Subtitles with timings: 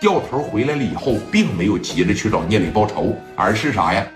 [0.00, 4.06] 掉头回来了以后，并没有急着去找聂磊报仇，而是啥呀？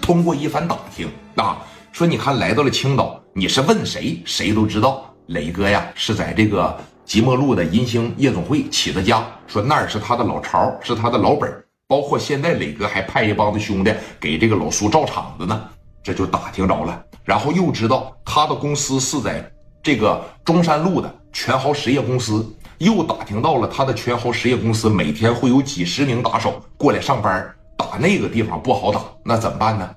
[0.00, 1.58] 通过一番打听啊，
[1.92, 5.14] 说你看来到了青岛，你是问谁，谁都知道。
[5.26, 11.52] 磊哥呀是在这个即墨路的银星夜总会起的家，说那儿是他的老巢，是他的老本
[11.86, 15.68] 包括现在磊哥还派一帮子兄弟给这个老苏罩场子呢，
[16.02, 17.04] 这就打听着了。
[17.22, 19.46] 然后又知道他的公司是在
[19.82, 22.50] 这个中山路的全豪实业公司，
[22.82, 27.54] 又打听到了他的全豪实业公司每天会有几十名打手过来上班。
[27.76, 29.88] 打那个地方不好打，那怎么办呢？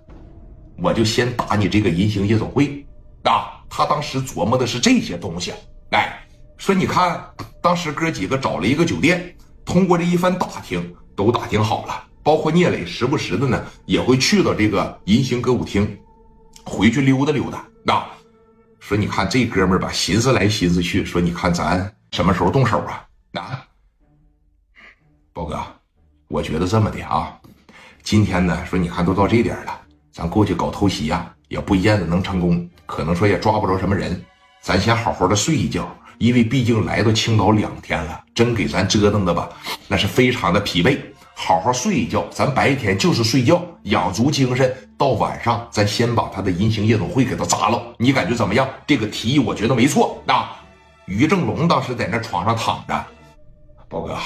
[0.78, 2.86] 我就先打你这个银星夜总会
[3.23, 3.64] 啊！
[3.70, 5.52] 他当时琢磨的是这些东西，
[5.92, 6.20] 哎，
[6.58, 7.23] 说你看，
[7.62, 15.98] 当时哥几个找了一个酒店，通过这一番打听，都打听好了，包括聂磊时不时的呢也会去到这个银星歌舞厅，
[16.64, 17.66] 回去溜达溜达。
[17.94, 18.08] 啊，
[18.80, 23.05] 说你看这哥们儿吧，寻思来寻思去，说你看咱什么时候动手啊？
[23.34, 23.62] 啊，
[25.34, 25.62] 宝哥，
[26.30, 27.38] 我觉得这么的啊。
[28.04, 29.81] 今天呢，说你看都到这点了，
[30.14, 34.23] 咱过去搞偷袭呀，也不一定能成功，可能说也抓不着什么人。
[34.62, 39.50] 咱先好好的睡一觉，因为毕竟来到青岛两天了，真给咱折腾的吧，
[39.89, 40.98] 那是非常的疲惫。
[41.34, 44.73] 好好睡一觉，咱白天就是睡觉，养足精神。
[44.98, 47.94] 到晚上，咱先把他的银星夜总会给他砸了。
[47.98, 48.66] 你感觉怎么样？
[48.88, 50.23] 这个提议我觉得没错。
[50.26, 50.50] 那
[51.06, 53.06] 于正龙当时在那床上躺着，
[53.88, 54.17] 宝哥，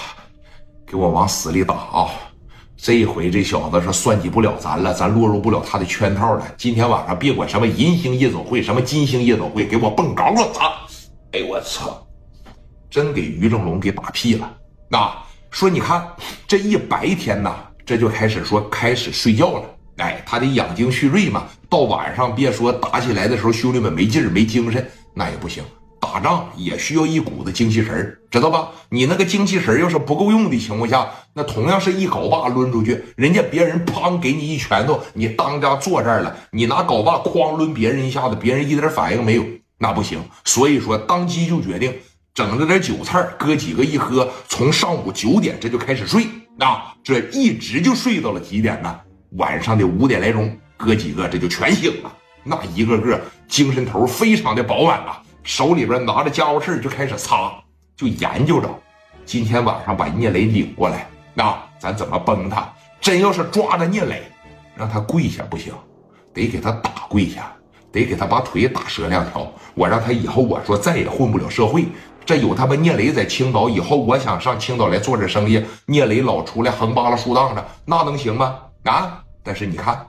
[0.88, 2.10] 给我往死里打啊！
[2.78, 6.48] 这一回，这小子是算计不了咱了，咱落入不了他的圈套了。
[6.58, 10.72] 今天晚上别管什么银星夜总会，什么金星夜总会，给我蹦高了砸！
[11.34, 12.08] 哎，我操！
[12.90, 14.50] 真给于正龙给打屁了。
[14.88, 15.14] 那
[15.52, 16.08] 说你看
[16.48, 19.66] 这一白天呐，这就开始说开始睡觉了。
[19.98, 21.44] 哎，他得养精蓄锐嘛。
[21.70, 25.62] 到晚上别说打起来的时候，兄弟们没劲儿没精神，那也不行。
[26.12, 28.70] 打仗也需要一股子精气神知道吧？
[28.90, 39.44] 你那个精气神要是不够用的情况下，那同样是一镐把抡出去，人家别人砰给你一拳头，你当家坐这儿了，你拿镐把哐抡别人一下子，别人一点反应没有，
[39.78, 40.20] 那不行。
[40.46, 41.94] 所以说，当即就决定
[42.34, 46.26] 整了点酒菜，哥几个一喝，从上午九点这就开始睡，
[46.58, 49.00] 啊，这一直就睡到了几点呢？
[49.34, 52.12] 晚上的五点来钟，哥几个这就全醒了，
[52.44, 55.22] 那一个个精神头非常的饱满啊。
[55.44, 57.52] 手里边拿着家伙事就开始擦，
[57.96, 58.70] 就研究着，
[59.26, 62.72] 今天晚上把聂磊领过来，那咱怎么崩他？
[63.02, 64.24] 真要是抓着聂磊，
[64.76, 65.74] 让他跪下不行，
[66.34, 67.52] 得给他打跪下，
[67.92, 69.52] 得给他把腿打折两条。
[69.74, 71.86] 我让他以后我说再也混不了社会。
[72.26, 78.60] 这有他妈聂磊在青岛以后，我想上青岛来做这生意，聂磊老出来横扒拉竖荡的，那能行吗？
[78.84, 79.24] 啊！
[79.42, 80.06] 但是你看，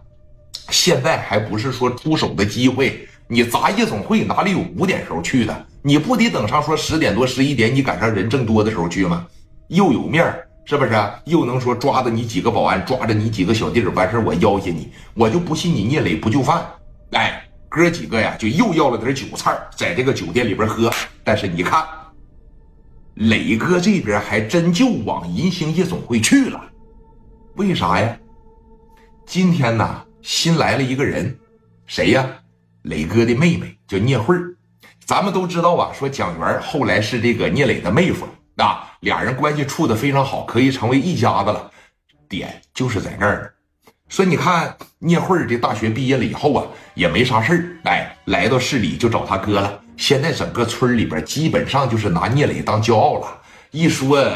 [0.69, 3.09] 现在还不是说出手的机会。
[3.33, 5.67] 你砸夜总会哪里有五点时候去的？
[5.83, 9.25] 你不得等上说十点多十一点，你赶上人正多的时候去吗？
[9.69, 10.91] 又有面儿是不是？
[11.27, 16.67] 又能说抓着你几个保安，抓着你几个小弟儿，完事我要挟你，我就不信你聂磊不就范。
[17.13, 20.93] 哎，哥几个呀，就又要了点酒菜，在这个酒店里边喝。
[21.23, 21.85] 但是你看，
[23.15, 26.61] 磊哥这边还真就往银星夜总会去了，
[27.55, 28.19] 为啥呀？
[29.25, 31.39] 今天呢，新来了一个人，
[31.87, 32.29] 谁呀？
[32.83, 34.55] 磊哥的妹妹叫聂慧儿，
[35.05, 35.93] 咱们都知道啊。
[35.93, 38.27] 说蒋元后来是这个聂磊的妹夫
[38.57, 41.71] 啊，俩人关系处的非常好，可以成为一家子了。
[42.29, 43.53] 点就是在那儿。
[44.09, 49.81] 说你看聂慧儿这大学毕业了以后啊，也没啥事儿，哎，来到市里就找他哥了。
[49.97, 53.41] 现在整个村里边基本上就是拿聂磊当骄傲了。
[53.73, 54.27] 一说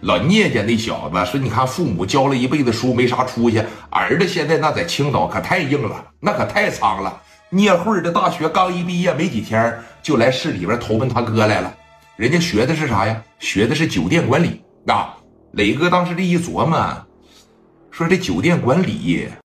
[0.00, 7.22] 老聂家那小子，说你看父母教了一辈子书没啥出息，儿子现在那在青岛可太硬了，那可太苍了。
[7.54, 11.72] 聂慧这大学刚一毕业没几天，就来市里边投奔他哥来了。
[12.16, 13.22] 人家学的是啥呀？
[13.38, 15.14] 学的是酒店管理啊。
[15.52, 17.06] 磊哥当时这一琢磨，
[17.92, 19.28] 说这酒店管理。